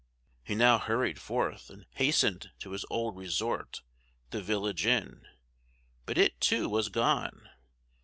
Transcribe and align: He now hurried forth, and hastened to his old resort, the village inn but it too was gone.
He 0.43 0.55
now 0.55 0.79
hurried 0.79 1.21
forth, 1.21 1.69
and 1.69 1.85
hastened 1.91 2.49
to 2.57 2.71
his 2.71 2.85
old 2.89 3.15
resort, 3.15 3.83
the 4.31 4.41
village 4.41 4.83
inn 4.87 5.27
but 6.07 6.17
it 6.17 6.41
too 6.41 6.67
was 6.67 6.89
gone. 6.89 7.51